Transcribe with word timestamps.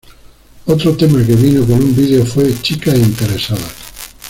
Otro 0.65 0.97
tema 0.97 1.23
que 1.23 1.35
vino 1.35 1.63
con 1.63 1.75
un 1.75 1.95
video 1.95 2.25
fue 2.25 2.59
"Chicas 2.63 2.95
Interesadas". 2.97 3.75